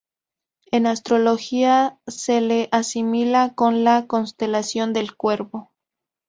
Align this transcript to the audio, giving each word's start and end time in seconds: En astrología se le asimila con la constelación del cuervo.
En 0.71 0.87
astrología 0.87 1.99
se 2.07 2.41
le 2.41 2.69
asimila 2.71 3.53
con 3.53 3.83
la 3.83 4.07
constelación 4.07 4.93
del 4.93 5.15
cuervo. 5.15 5.69